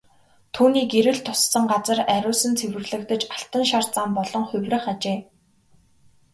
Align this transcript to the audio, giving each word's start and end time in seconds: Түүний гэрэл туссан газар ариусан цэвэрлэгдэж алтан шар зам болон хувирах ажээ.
Түүний 0.53 0.85
гэрэл 0.93 1.19
туссан 1.25 1.63
газар 1.71 1.99
ариусан 2.15 2.53
цэвэрлэгдэж 2.59 3.21
алтан 3.35 3.63
шар 3.69 3.85
зам 3.95 4.09
болон 4.17 4.43
хувирах 4.49 4.85
ажээ. 4.93 5.19